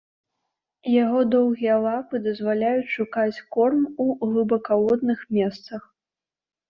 Яго 1.03 1.19
доўгія 1.35 1.75
лапы 1.83 2.21
дазваляюць 2.27 2.89
шукаць 2.95 3.43
корм 3.57 3.85
у 4.07 4.11
глыбакаводных 4.31 5.19
месцах. 5.39 5.81